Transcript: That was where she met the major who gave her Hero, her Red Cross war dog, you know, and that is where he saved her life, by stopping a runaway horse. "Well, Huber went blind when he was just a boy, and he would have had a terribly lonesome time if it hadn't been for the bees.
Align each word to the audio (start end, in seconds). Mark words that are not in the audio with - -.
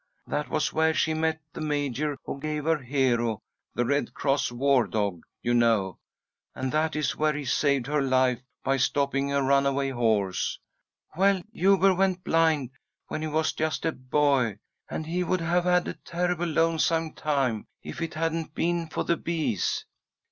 That 0.25 0.49
was 0.49 0.73
where 0.73 0.95
she 0.95 1.13
met 1.13 1.39
the 1.53 1.61
major 1.61 2.17
who 2.25 2.39
gave 2.39 2.63
her 2.65 2.79
Hero, 2.79 3.43
her 3.75 3.85
Red 3.85 4.15
Cross 4.15 4.51
war 4.51 4.87
dog, 4.87 5.21
you 5.43 5.53
know, 5.53 5.99
and 6.55 6.71
that 6.71 6.95
is 6.95 7.15
where 7.15 7.33
he 7.33 7.45
saved 7.45 7.85
her 7.85 8.01
life, 8.01 8.41
by 8.63 8.77
stopping 8.77 9.31
a 9.31 9.43
runaway 9.43 9.89
horse. 9.91 10.57
"Well, 11.15 11.43
Huber 11.53 11.93
went 11.93 12.23
blind 12.23 12.71
when 13.09 13.21
he 13.21 13.27
was 13.27 13.53
just 13.53 13.85
a 13.85 13.91
boy, 13.91 14.57
and 14.89 15.05
he 15.05 15.23
would 15.23 15.41
have 15.41 15.65
had 15.65 15.87
a 15.87 15.93
terribly 15.93 16.47
lonesome 16.47 17.13
time 17.13 17.67
if 17.83 18.01
it 18.01 18.15
hadn't 18.15 18.55
been 18.55 18.87
for 18.87 19.03
the 19.03 19.17
bees. 19.17 19.85